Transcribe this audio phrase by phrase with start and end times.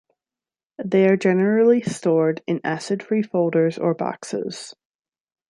[0.83, 4.73] They are generally stored in acid-free folders or boxes.